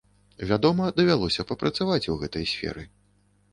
Вядома, 0.51 0.87
давялося 1.01 1.47
папрацаваць 1.53 2.01
у 2.17 2.19
гэтай 2.25 2.51
сферы. 2.55 2.89